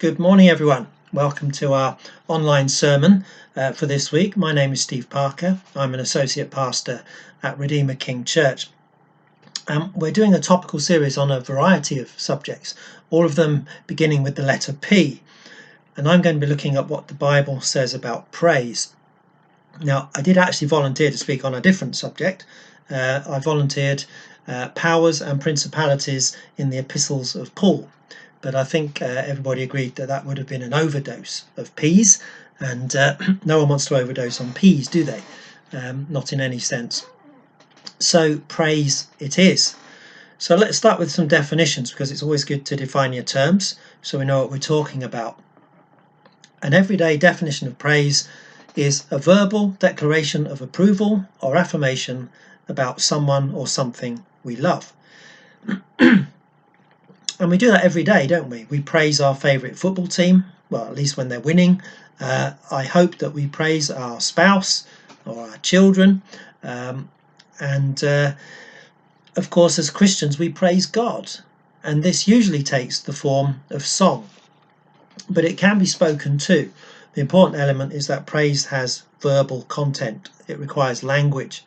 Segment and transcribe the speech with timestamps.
[0.00, 0.86] Good morning, everyone.
[1.12, 1.98] Welcome to our
[2.28, 3.24] online sermon
[3.56, 4.36] uh, for this week.
[4.36, 5.58] My name is Steve Parker.
[5.74, 7.02] I'm an associate pastor
[7.42, 8.70] at Redeemer King Church.
[9.66, 12.76] Um, we're doing a topical series on a variety of subjects,
[13.10, 15.20] all of them beginning with the letter P.
[15.96, 18.92] And I'm going to be looking at what the Bible says about praise.
[19.82, 22.46] Now, I did actually volunteer to speak on a different subject.
[22.88, 24.04] Uh, I volunteered
[24.46, 27.88] uh, powers and principalities in the epistles of Paul
[28.40, 32.22] but I think uh, everybody agreed that that would have been an overdose of peas,
[32.60, 35.22] and uh, no one wants to overdose on peas, do they?
[35.72, 37.06] Um, not in any sense.
[37.98, 39.74] So, praise it is.
[40.38, 44.18] So, let's start with some definitions because it's always good to define your terms so
[44.18, 45.40] we know what we're talking about.
[46.62, 48.28] An everyday definition of praise
[48.76, 52.30] is a verbal declaration of approval or affirmation
[52.68, 54.92] about someone or something we love.
[57.40, 58.66] And we do that every day, don't we?
[58.68, 61.80] We praise our favourite football team, well, at least when they're winning.
[62.20, 64.86] Uh, I hope that we praise our spouse
[65.24, 66.22] or our children.
[66.64, 67.08] Um,
[67.60, 68.32] and uh,
[69.36, 71.30] of course, as Christians, we praise God.
[71.84, 74.28] And this usually takes the form of song,
[75.30, 76.72] but it can be spoken too.
[77.14, 81.64] The important element is that praise has verbal content, it requires language.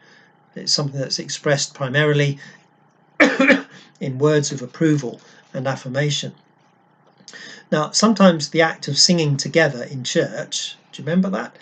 [0.53, 2.39] It's something that's expressed primarily
[4.01, 5.21] in words of approval
[5.53, 6.33] and affirmation.
[7.71, 11.55] Now, sometimes the act of singing together in church, do you remember that?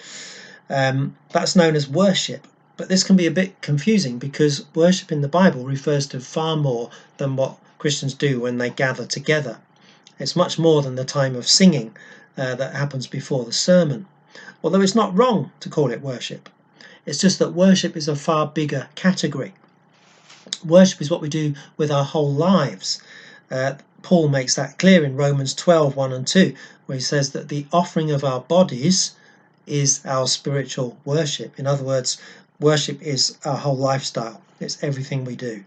[0.70, 2.48] Um, that's known as worship.
[2.78, 6.56] But this can be a bit confusing because worship in the Bible refers to far
[6.56, 9.58] more than what Christians do when they gather together.
[10.18, 11.96] It's much more than the time of singing
[12.38, 14.06] uh, that happens before the sermon.
[14.64, 16.48] Although it's not wrong to call it worship,
[17.06, 19.54] it's just that worship is a far bigger category.
[20.66, 23.02] Worship is what we do with our whole lives.
[23.52, 26.54] Uh, Paul makes that clear in Romans 12 1 and 2,
[26.86, 29.12] where he says that the offering of our bodies
[29.68, 31.60] is our spiritual worship.
[31.60, 32.18] In other words,
[32.60, 35.64] worship is our whole lifestyle, it's everything we do.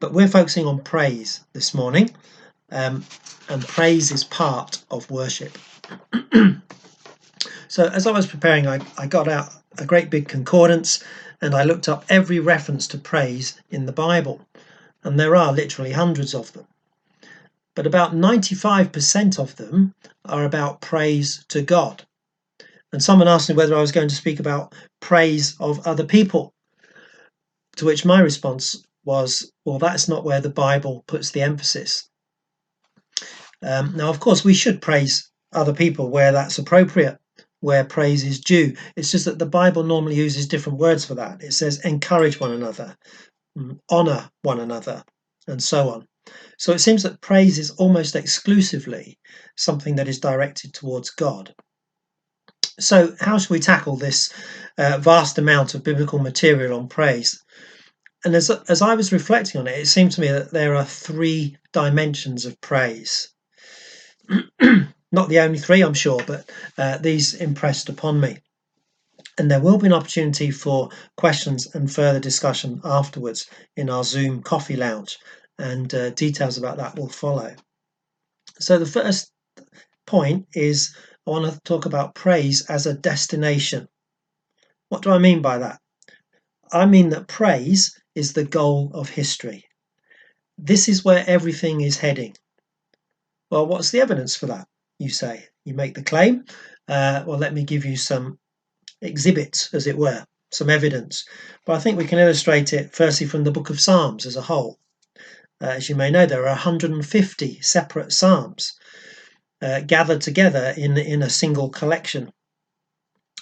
[0.00, 2.10] But we're focusing on praise this morning,
[2.70, 3.04] um,
[3.48, 5.58] and praise is part of worship.
[7.68, 11.02] so, as I was preparing, I, I got out a great big concordance
[11.40, 14.45] and I looked up every reference to praise in the Bible
[15.06, 16.66] and there are literally hundreds of them.
[17.76, 19.94] But about 95% of them
[20.24, 22.04] are about praise to God.
[22.92, 26.52] And someone asked me whether I was going to speak about praise of other people.
[27.76, 32.08] To which my response was, well, that's not where the Bible puts the emphasis.
[33.62, 37.18] Um, now, of course, we should praise other people where that's appropriate,
[37.60, 38.74] where praise is due.
[38.96, 41.44] It's just that the Bible normally uses different words for that.
[41.44, 42.96] It says encourage one another,
[43.90, 45.04] honor one another,
[45.46, 46.06] and so on.
[46.58, 49.18] So it seems that praise is almost exclusively
[49.56, 51.54] something that is directed towards God.
[52.78, 54.30] So, how should we tackle this
[54.76, 57.42] uh, vast amount of biblical material on praise?
[58.24, 60.84] And as, as I was reflecting on it, it seemed to me that there are
[60.84, 63.28] three dimensions of praise.
[65.12, 68.40] Not the only three, I'm sure, but uh, these impressed upon me
[69.38, 74.42] and there will be an opportunity for questions and further discussion afterwards in our Zoom
[74.42, 75.18] coffee lounge,
[75.58, 77.54] and uh, details about that will follow.
[78.58, 79.30] So, the first
[80.06, 80.94] point is
[81.26, 83.88] I want to talk about praise as a destination.
[84.88, 85.80] What do I mean by that?
[86.72, 89.64] I mean that praise is the goal of history.
[90.58, 92.34] This is where everything is heading.
[93.50, 94.66] Well, what's the evidence for that?
[94.98, 95.46] You say.
[95.64, 96.44] You make the claim.
[96.88, 98.38] Uh, well, let me give you some
[99.06, 101.24] exhibits, as it were, some evidence.
[101.64, 104.42] But I think we can illustrate it firstly from the book of Psalms as a
[104.42, 104.78] whole.
[105.60, 108.72] Uh, as you may know, there are 150 separate Psalms
[109.62, 112.30] uh, gathered together in, in a single collection.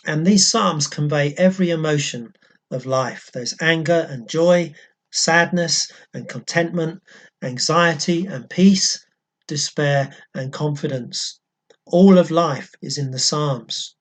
[0.07, 2.35] And these Psalms convey every emotion
[2.71, 4.75] of life there's anger and joy,
[5.11, 7.03] sadness and contentment,
[7.43, 9.05] anxiety and peace,
[9.47, 11.41] despair and confidence.
[11.87, 13.95] All of life is in the Psalms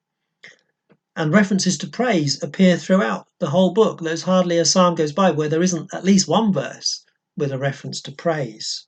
[1.16, 4.00] and references to praise appear throughout the whole book.
[4.00, 7.04] There's hardly a psalm goes by where there isn't at least one verse
[7.36, 8.86] with a reference to praise.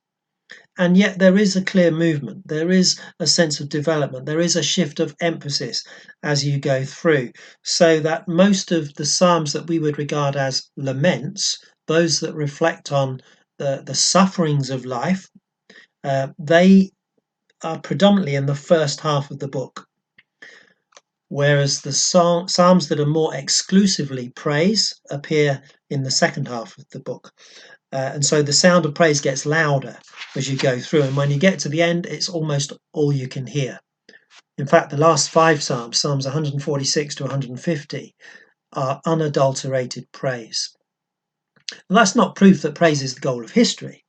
[0.78, 4.56] And yet there is a clear movement, there is a sense of development, there is
[4.56, 5.82] a shift of emphasis
[6.22, 7.32] as you go through,
[7.64, 12.92] so that most of the psalms that we would regard as laments, those that reflect
[12.92, 13.20] on
[13.58, 15.28] the, the sufferings of life,
[16.04, 16.90] uh, they
[17.62, 19.88] are predominantly in the first half of the book
[21.28, 27.00] whereas the psalms that are more exclusively praise appear in the second half of the
[27.00, 27.32] book.
[27.92, 29.96] Uh, and so the sound of praise gets louder
[30.34, 31.02] as you go through.
[31.02, 33.80] And when you get to the end, it's almost all you can hear.
[34.58, 38.14] In fact, the last five Psalms, Psalms 146 to 150,
[38.72, 40.74] are unadulterated praise.
[41.88, 44.04] And that's not proof that praise is the goal of history,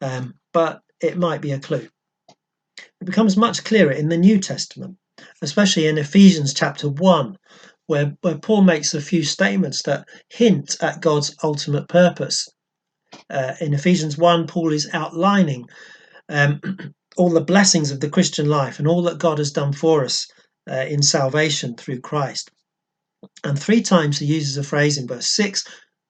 [0.00, 1.88] um, but it might be a clue.
[3.00, 4.96] It becomes much clearer in the New Testament,
[5.42, 7.36] especially in Ephesians chapter 1,
[7.86, 12.48] where, where Paul makes a few statements that hint at God's ultimate purpose.
[13.28, 15.66] Uh, in Ephesians 1, Paul is outlining
[16.28, 16.60] um,
[17.16, 20.26] all the blessings of the Christian life and all that God has done for us
[20.70, 22.50] uh, in salvation through Christ.
[23.44, 25.64] And three times he uses a phrase in verse 6,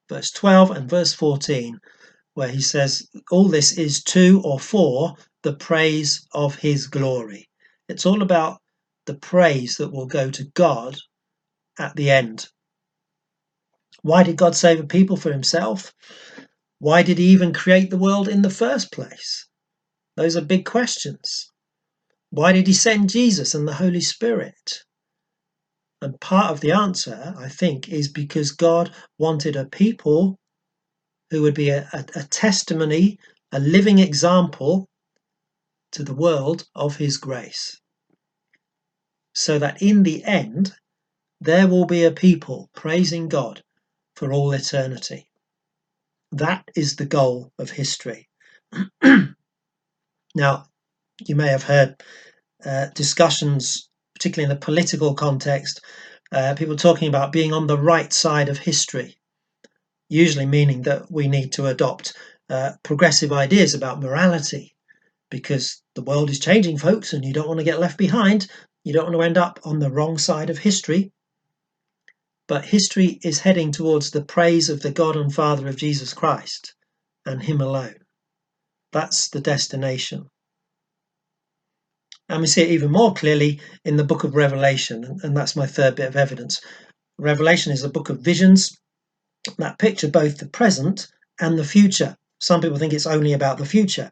[0.09, 1.79] verse 12, and verse 14,
[2.35, 7.49] where he says, All this is to or for the praise of his glory.
[7.89, 8.61] It's all about
[9.06, 10.97] the praise that will go to God
[11.79, 12.49] at the end.
[14.02, 15.93] Why did God save a people for himself?
[16.79, 19.47] Why did he even create the world in the first place?
[20.17, 21.50] Those are big questions.
[22.31, 24.85] Why did he send Jesus and the Holy Spirit?
[26.03, 30.38] And part of the answer, I think, is because God wanted a people
[31.31, 33.19] who would be a, a, a testimony,
[33.53, 34.88] a living example
[35.93, 37.80] to the world of his grace.
[39.35, 40.73] So that in the end,
[41.41, 43.62] there will be a people praising God
[44.17, 45.27] for all eternity.
[46.32, 48.29] That is the goal of history.
[50.35, 50.67] now,
[51.27, 52.03] you may have heard
[52.65, 55.81] uh, discussions, particularly in the political context,
[56.32, 59.17] uh, people talking about being on the right side of history,
[60.09, 62.15] usually meaning that we need to adopt
[62.49, 64.75] uh, progressive ideas about morality
[65.31, 68.49] because the world is changing, folks, and you don't want to get left behind.
[68.91, 71.13] You don't want to end up on the wrong side of history
[72.51, 76.75] but history is heading towards the praise of the God and Father of Jesus Christ
[77.25, 77.95] and Him alone.
[78.91, 80.29] That's the destination.
[82.29, 85.69] And we see it even more clearly in the book of Revelation, and that's my
[85.69, 86.61] third bit of evidence.
[87.17, 88.77] Revelation is a book of visions
[89.59, 91.07] that picture both the present
[91.39, 92.17] and the future.
[92.41, 94.11] Some people think it's only about the future,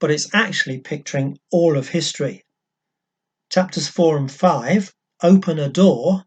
[0.00, 2.44] but it's actually picturing all of history.
[3.50, 4.94] Chapters 4 and 5
[5.24, 6.24] open a door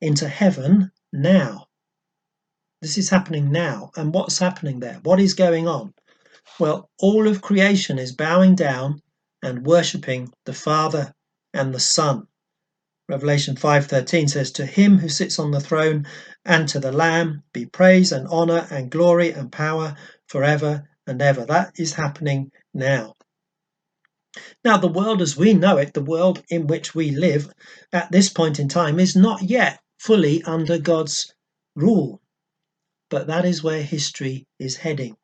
[0.00, 1.66] into heaven now.
[2.80, 3.90] This is happening now.
[3.94, 4.98] And what's happening there?
[5.02, 5.92] What is going on?
[6.58, 9.02] Well, all of creation is bowing down
[9.42, 11.12] and worshipping the Father
[11.52, 12.26] and the Son.
[13.06, 16.06] Revelation 5:13 says to him who sits on the throne
[16.46, 19.94] and to the lamb be praise and honor and glory and power
[20.26, 21.44] forever and ever.
[21.44, 23.14] That is happening now.
[24.64, 27.52] Now, the world as we know it, the world in which we live
[27.92, 31.32] at this point in time, is not yet fully under God's
[31.74, 32.20] rule.
[33.10, 35.16] But that is where history is heading.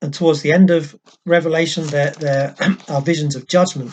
[0.00, 0.96] And towards the end of
[1.26, 2.54] Revelation, there, there
[2.88, 3.92] are visions of judgment.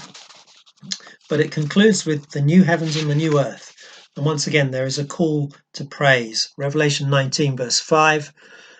[1.30, 3.76] But it concludes with the new heavens and the new earth.
[4.16, 6.50] And once again, there is a call to praise.
[6.58, 8.34] Revelation 19, verse 5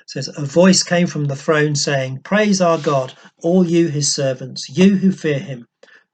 [0.09, 3.13] says, A voice came from the throne saying, Praise our God,
[3.44, 5.67] all you his servants, you who fear him,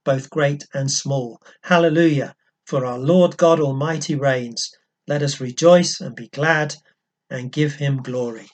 [0.03, 1.41] both great and small.
[1.63, 2.35] Hallelujah.
[2.67, 4.69] For our Lord God Almighty reigns.
[5.07, 6.75] Let us rejoice and be glad
[7.29, 8.49] and give him glory.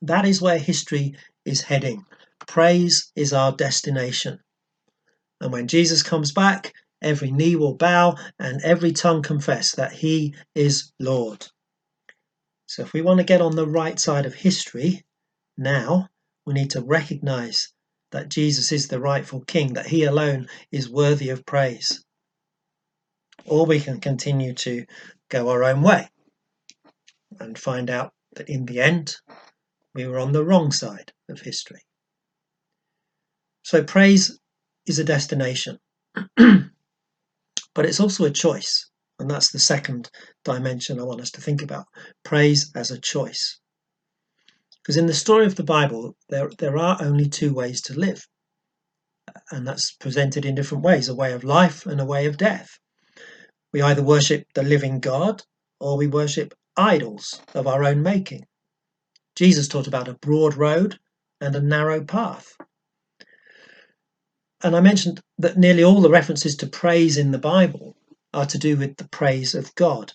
[0.00, 2.04] That is where history is heading.
[2.46, 4.38] Praise is our destination.
[5.40, 6.72] And when Jesus comes back,
[7.02, 11.48] every knee will bow and every tongue confess that he is Lord.
[12.66, 15.04] So if we want to get on the right side of history
[15.56, 16.08] now,
[16.44, 17.72] we need to recognize
[18.12, 22.04] that Jesus is the rightful king, that he alone is worthy of praise
[23.46, 24.84] or we can continue to
[25.28, 26.08] go our own way
[27.40, 29.16] and find out that in the end
[29.94, 31.82] we were on the wrong side of history.
[33.62, 34.38] So praise
[34.86, 35.78] is a destination,
[36.36, 38.88] but it's also a choice.
[39.18, 40.10] And that's the second
[40.44, 41.86] dimension I want us to think about
[42.22, 43.58] praise as a choice.
[44.82, 48.26] Because in the story of the Bible, there, there are only two ways to live.
[49.50, 52.78] And that's presented in different ways a way of life and a way of death.
[53.72, 55.42] We either worship the living God
[55.80, 58.46] or we worship idols of our own making.
[59.34, 60.98] Jesus taught about a broad road
[61.40, 62.56] and a narrow path.
[64.62, 67.96] And I mentioned that nearly all the references to praise in the Bible
[68.36, 70.12] are to do with the praise of God.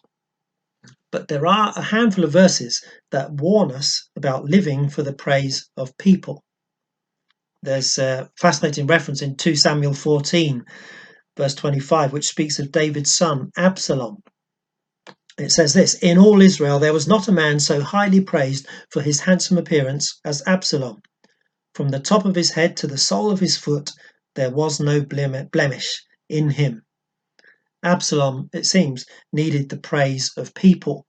[1.12, 5.70] But there are a handful of verses that warn us about living for the praise
[5.78, 6.44] of people.
[7.64, 10.64] There's a fascinating reference in 2 Samuel 14
[11.38, 14.24] verse 25, which speaks of David's son Absalom.
[15.38, 19.02] It says this In all Israel there was not a man so highly praised for
[19.02, 21.02] his handsome appearance as Absalom.
[21.76, 23.92] From the top of his head to the sole of his foot,
[24.36, 26.84] there was no blemish in him.
[27.84, 31.06] Absalom, it seems, needed the praise of people.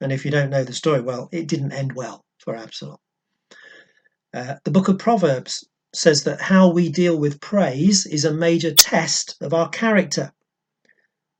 [0.00, 2.98] And if you don't know the story well, it didn't end well for Absalom.
[4.34, 8.74] Uh, the book of Proverbs says that how we deal with praise is a major
[8.74, 10.32] test of our character.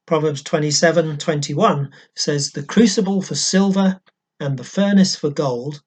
[0.07, 4.01] Proverbs 27 21 says, The crucible for silver
[4.41, 5.83] and the furnace for gold,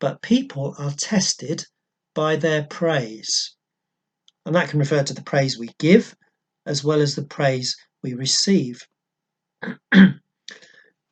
[0.00, 1.64] but people are tested
[2.14, 3.54] by their praise.
[4.44, 6.14] And that can refer to the praise we give
[6.66, 8.86] as well as the praise we receive.
[9.92, 10.20] and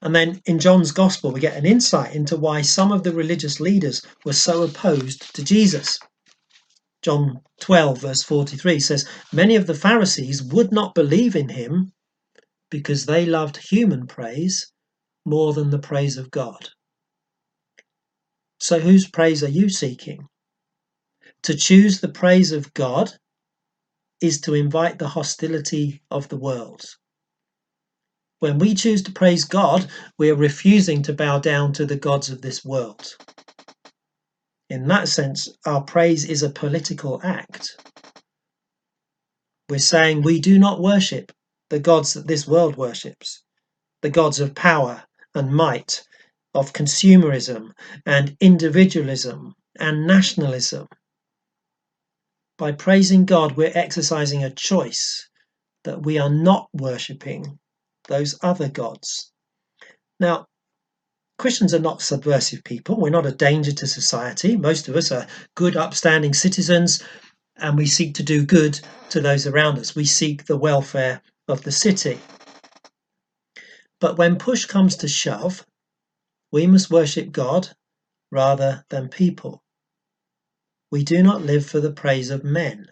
[0.02, 4.02] then in John's Gospel, we get an insight into why some of the religious leaders
[4.24, 5.98] were so opposed to Jesus.
[7.02, 11.92] John 12, verse 43 says, Many of the Pharisees would not believe in him
[12.70, 14.72] because they loved human praise
[15.24, 16.70] more than the praise of God.
[18.60, 20.28] So, whose praise are you seeking?
[21.44, 23.12] To choose the praise of God
[24.22, 26.82] is to invite the hostility of the world.
[28.38, 29.88] When we choose to praise God,
[30.18, 33.16] we are refusing to bow down to the gods of this world.
[34.68, 37.76] In that sense, our praise is a political act.
[39.68, 41.32] We're saying we do not worship
[41.70, 43.42] the gods that this world worships,
[44.02, 46.02] the gods of power and might,
[46.54, 47.72] of consumerism
[48.04, 50.86] and individualism and nationalism.
[52.62, 55.28] By praising God, we're exercising a choice
[55.82, 57.58] that we are not worshipping
[58.06, 59.32] those other gods.
[60.20, 60.46] Now,
[61.40, 63.00] Christians are not subversive people.
[63.00, 64.56] We're not a danger to society.
[64.56, 65.26] Most of us are
[65.56, 67.02] good, upstanding citizens,
[67.56, 68.78] and we seek to do good
[69.08, 69.96] to those around us.
[69.96, 72.16] We seek the welfare of the city.
[74.00, 75.66] But when push comes to shove,
[76.52, 77.70] we must worship God
[78.30, 79.64] rather than people.
[80.92, 82.86] We do not live for the praise of men.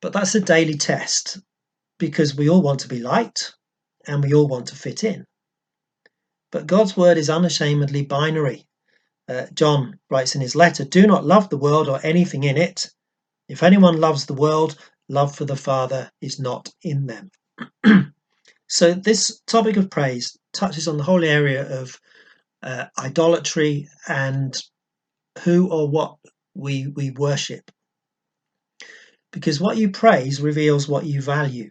[0.00, 1.38] But that's a daily test
[1.98, 3.52] because we all want to be liked
[4.06, 5.24] and we all want to fit in.
[6.52, 8.64] But God's word is unashamedly binary.
[9.28, 12.88] Uh, John writes in his letter Do not love the world or anything in it.
[13.48, 14.76] If anyone loves the world,
[15.08, 17.30] love for the Father is not in them.
[18.68, 21.98] so, this topic of praise touches on the whole area of
[22.62, 24.62] uh, idolatry and
[25.38, 26.16] who or what
[26.54, 27.70] we, we worship.
[29.32, 31.70] Because what you praise reveals what you value.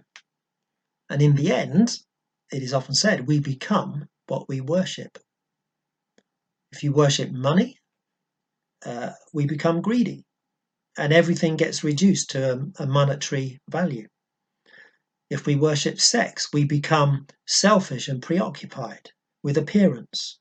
[1.10, 1.98] And in the end,
[2.52, 5.18] it is often said, we become what we worship.
[6.72, 7.78] If you worship money,
[8.86, 10.24] uh, we become greedy
[10.98, 14.08] and everything gets reduced to a, a monetary value.
[15.30, 19.12] If we worship sex, we become selfish and preoccupied
[19.44, 20.39] with appearance.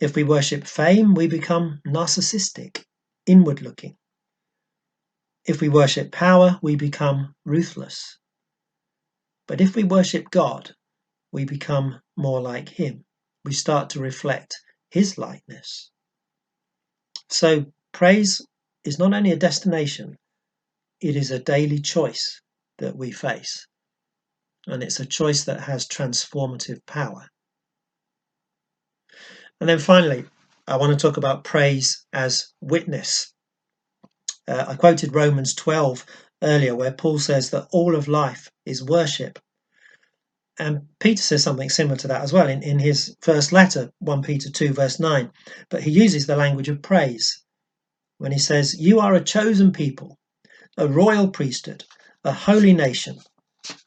[0.00, 2.84] If we worship fame, we become narcissistic,
[3.26, 3.96] inward looking.
[5.44, 8.18] If we worship power, we become ruthless.
[9.48, 10.72] But if we worship God,
[11.32, 13.04] we become more like Him.
[13.44, 14.54] We start to reflect
[14.90, 15.90] His likeness.
[17.30, 18.40] So praise
[18.84, 20.16] is not only a destination,
[21.00, 22.40] it is a daily choice
[22.78, 23.66] that we face.
[24.66, 27.28] And it's a choice that has transformative power.
[29.60, 30.24] And then finally,
[30.68, 33.32] I want to talk about praise as witness.
[34.46, 36.06] Uh, I quoted Romans 12
[36.42, 39.38] earlier, where Paul says that all of life is worship.
[40.58, 44.22] And Peter says something similar to that as well in, in his first letter, 1
[44.22, 45.30] Peter 2, verse 9.
[45.70, 47.42] But he uses the language of praise
[48.18, 50.18] when he says, You are a chosen people,
[50.76, 51.84] a royal priesthood,
[52.24, 53.18] a holy nation,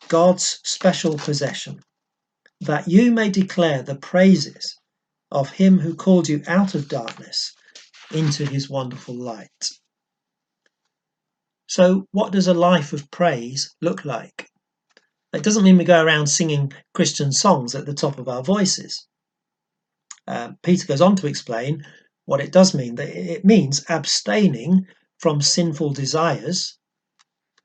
[0.07, 1.79] God's special possession,
[2.61, 4.77] that you may declare the praises
[5.31, 7.53] of him who called you out of darkness
[8.11, 9.69] into his wonderful light.
[11.67, 14.49] So, what does a life of praise look like?
[15.33, 19.07] It doesn't mean we go around singing Christian songs at the top of our voices.
[20.27, 21.85] Uh, Peter goes on to explain
[22.25, 22.95] what it does mean.
[22.95, 24.87] That it means abstaining
[25.19, 26.77] from sinful desires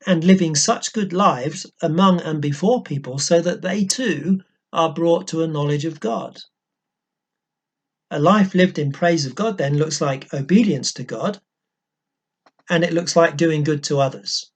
[0.06, 4.40] and living such good lives among and before people so that they too
[4.72, 6.38] are brought to a knowledge of God.
[8.10, 11.40] A life lived in praise of God then looks like obedience to God
[12.70, 14.50] and it looks like doing good to others.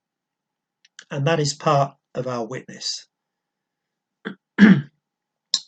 [1.09, 3.07] And that is part of our witness.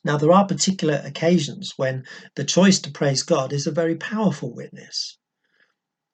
[0.03, 4.53] Now, there are particular occasions when the choice to praise God is a very powerful
[4.53, 5.17] witness.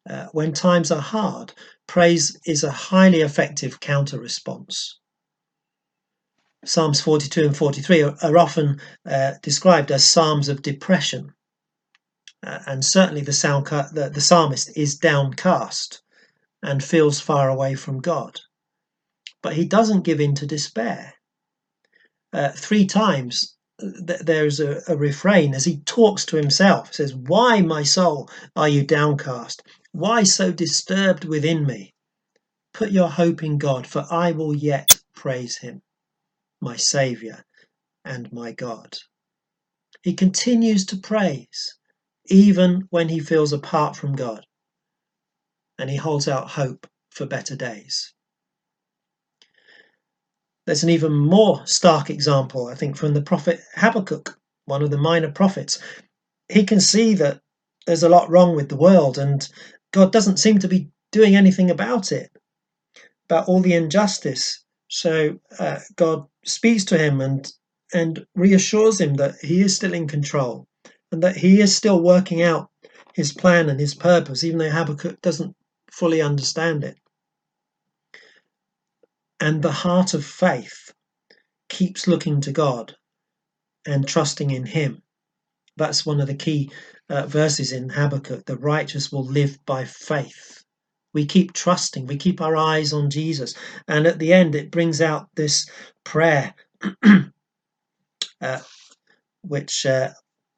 [0.08, 1.54] Uh, when times are hard,
[1.88, 5.00] praise is a highly effective counter response.
[6.66, 11.34] Psalms 42 and 43 are, are often uh, described as psalms of depression.
[12.44, 13.32] Uh, and certainly the,
[13.94, 16.02] the, the psalmist is downcast
[16.64, 18.40] and feels far away from God.
[19.42, 21.14] But he doesn't give in to despair.
[22.34, 26.94] Uh, three times th- there's a, a refrain as he talks to himself.
[26.94, 29.64] Says, Why, my soul, are you downcast?
[29.92, 31.94] Why so disturbed within me?
[32.74, 35.82] Put your hope in God, for I will yet praise him,
[36.62, 37.44] my Saviour
[38.06, 38.98] and my God.
[40.04, 41.76] He continues to praise,
[42.30, 44.46] even when he feels apart from God,
[45.80, 48.14] and he holds out hope for better days.
[50.68, 54.98] There's an even more stark example, I think, from the prophet Habakkuk, one of the
[54.98, 55.80] minor prophets.
[56.50, 57.42] He can see that
[57.88, 59.48] there's a lot wrong with the world, and
[59.94, 62.32] God doesn't seem to be doing anything about it,
[63.30, 64.64] about all the injustice.
[64.90, 67.52] So uh, God speaks to him and
[67.94, 70.69] and reassures him that he is still in control
[71.12, 72.70] and that he is still working out
[73.14, 75.56] his plan and his purpose, even though Habakkuk doesn't
[75.92, 76.98] fully understand it.
[79.40, 80.94] And the heart of faith
[81.70, 82.96] keeps looking to God
[83.86, 85.02] and trusting in Him.
[85.78, 86.72] That's one of the key
[87.10, 88.46] uh, verses in Habakkuk.
[88.46, 90.64] The righteous will live by faith.
[91.14, 93.56] We keep trusting, we keep our eyes on Jesus.
[93.88, 95.68] And at the end, it brings out this
[96.04, 96.54] prayer,
[98.42, 98.60] uh,
[99.42, 100.12] which uh,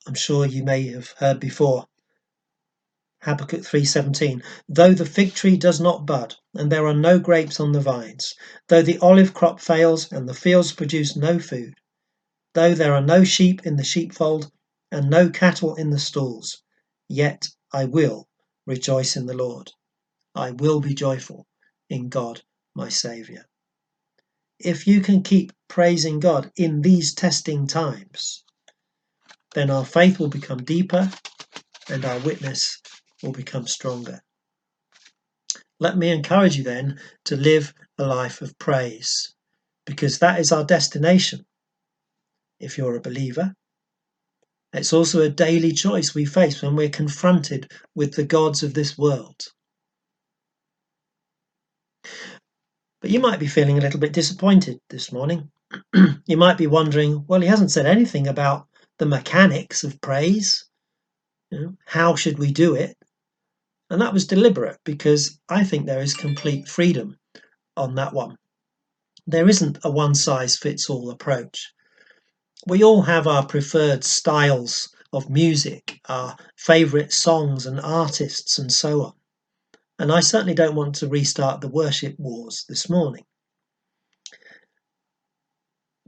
[0.07, 1.85] I'm sure you may have heard before.
[3.21, 7.71] Habakkuk 3:17 Though the fig tree does not bud and there are no grapes on
[7.71, 8.33] the vines
[8.67, 11.75] though the olive crop fails and the fields produce no food
[12.55, 14.51] though there are no sheep in the sheepfold
[14.91, 16.63] and no cattle in the stalls
[17.07, 18.27] yet I will
[18.65, 19.71] rejoice in the Lord
[20.33, 21.45] I will be joyful
[21.89, 22.41] in God
[22.73, 23.45] my savior
[24.59, 28.43] if you can keep praising God in these testing times
[29.53, 31.09] then our faith will become deeper
[31.89, 32.79] and our witness
[33.23, 34.21] will become stronger.
[35.79, 39.33] Let me encourage you then to live a life of praise
[39.85, 41.45] because that is our destination
[42.59, 43.53] if you're a believer.
[44.73, 48.97] It's also a daily choice we face when we're confronted with the gods of this
[48.97, 49.41] world.
[53.01, 55.49] But you might be feeling a little bit disappointed this morning.
[56.25, 58.67] you might be wondering, well, he hasn't said anything about
[59.01, 60.63] the mechanics of praise.
[61.49, 62.95] You know, how should we do it?
[63.89, 67.17] And that was deliberate because I think there is complete freedom
[67.75, 68.37] on that one.
[69.25, 71.73] There isn't a one size fits all approach.
[72.67, 79.01] We all have our preferred styles of music, our favourite songs and artists, and so
[79.01, 79.13] on.
[79.97, 83.25] And I certainly don't want to restart the worship wars this morning.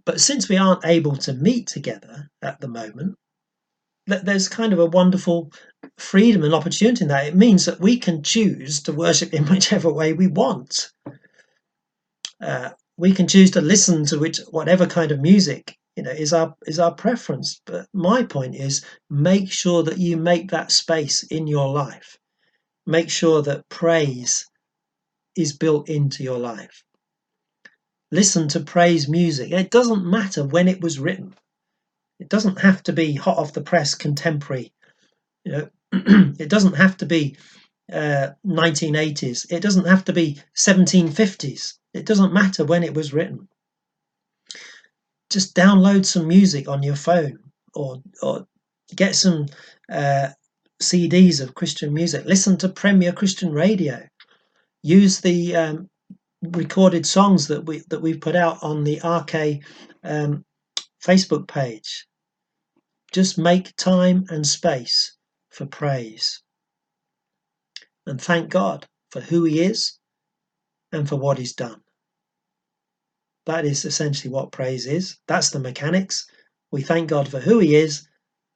[0.06, 3.16] But since we aren't able to meet together at the moment,
[4.06, 5.52] there's kind of a wonderful
[5.98, 7.28] freedom and opportunity in that.
[7.28, 10.92] It means that we can choose to worship in whichever way we want.
[12.42, 16.34] Uh, we can choose to listen to which whatever kind of music you know is
[16.34, 17.62] our is our preference.
[17.66, 22.18] But my point is, make sure that you make that space in your life.
[22.86, 24.46] Make sure that praise
[25.36, 26.83] is built into your life.
[28.13, 29.52] Listen to praise music.
[29.52, 31.34] It doesn't matter when it was written.
[32.19, 34.71] It doesn't have to be hot off the press contemporary.
[35.43, 35.69] You know,
[36.38, 37.38] it doesn't have to be
[37.91, 39.52] uh, 1980s.
[39.52, 41.80] It doesn't have to be 1750s.
[41.95, 43.47] It doesn't matter when it was written.
[45.32, 47.39] Just download some music on your phone
[47.73, 48.45] or or
[48.95, 49.47] get some
[49.89, 50.30] uh,
[50.80, 52.26] CDs of Christian music.
[52.26, 54.08] Listen to Premier Christian Radio.
[54.84, 55.89] Use the um,
[56.43, 59.63] recorded songs that we that we've put out on the RK
[60.03, 60.43] um,
[61.03, 62.06] Facebook page.
[63.12, 65.17] Just make time and space
[65.51, 66.41] for praise.
[68.06, 69.99] And thank God for who He is
[70.91, 71.82] and for what He's done.
[73.45, 75.17] That is essentially what praise is.
[75.27, 76.27] That's the mechanics.
[76.71, 78.08] We thank God for who He is,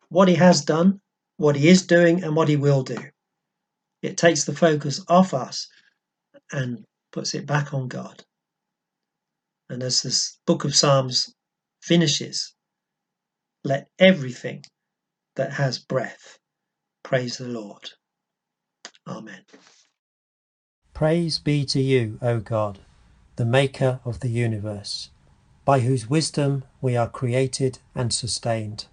[0.09, 0.99] what He has done,
[1.37, 2.97] what He is doing, and what He will do.
[4.01, 5.67] It takes the focus off us
[6.51, 6.85] and
[7.17, 8.23] puts it back on God.
[9.71, 11.33] And as this book of Psalms
[11.81, 12.53] finishes,
[13.63, 14.63] let everything
[15.35, 16.37] that has breath
[17.03, 17.89] praise the Lord.
[19.07, 19.41] Amen.
[20.93, 22.77] Praise be to you, O God,
[23.35, 25.09] the Maker of the universe,
[25.65, 28.85] by whose wisdom we are created and sustained.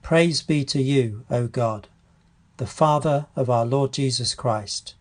[0.00, 1.88] Praise be to you, O God,
[2.58, 4.94] the Father of our Lord Jesus Christ,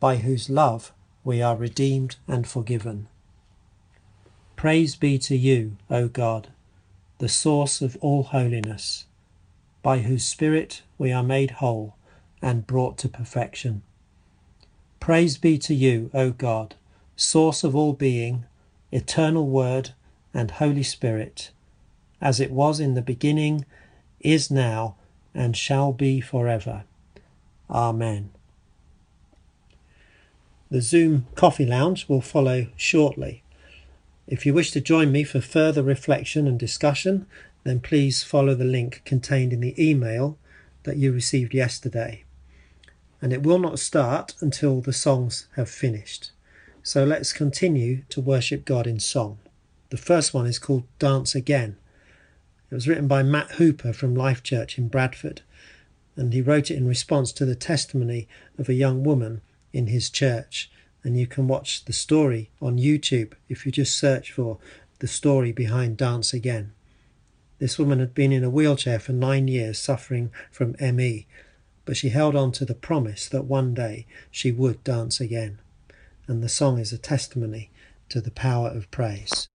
[0.00, 0.92] by whose love
[1.24, 3.08] we are redeemed and forgiven.
[4.56, 6.48] Praise be to you, O God,
[7.18, 9.06] the source of all holiness,
[9.82, 11.94] by whose Spirit we are made whole
[12.42, 13.82] and brought to perfection.
[14.98, 16.74] Praise be to you, O God,
[17.16, 18.44] source of all being,
[18.92, 19.90] eternal Word
[20.32, 21.50] and Holy Spirit,
[22.20, 23.64] as it was in the beginning,
[24.20, 24.96] is now,
[25.34, 26.84] and shall be forever.
[27.70, 28.30] Amen.
[30.70, 33.42] The Zoom coffee lounge will follow shortly.
[34.28, 37.26] If you wish to join me for further reflection and discussion,
[37.64, 40.38] then please follow the link contained in the email
[40.84, 42.22] that you received yesterday.
[43.20, 46.30] And it will not start until the songs have finished.
[46.84, 49.38] So let's continue to worship God in song.
[49.90, 51.76] The first one is called Dance Again.
[52.70, 55.42] It was written by Matt Hooper from Life Church in Bradford,
[56.14, 59.40] and he wrote it in response to the testimony of a young woman
[59.72, 60.70] in his church.
[61.02, 64.58] And you can watch the story on YouTube if you just search for
[64.98, 66.72] the story behind Dance Again.
[67.58, 71.26] This woman had been in a wheelchair for nine years suffering from ME,
[71.84, 75.58] but she held on to the promise that one day she would dance again.
[76.26, 77.70] And the song is a testimony
[78.08, 79.48] to the power of praise.